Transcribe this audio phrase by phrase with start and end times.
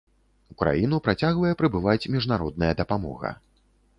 [0.53, 3.29] У краіну працягвае прыбываць міжнародная дапамога.